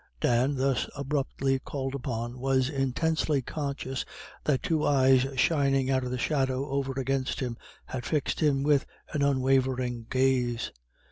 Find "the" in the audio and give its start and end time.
6.09-6.17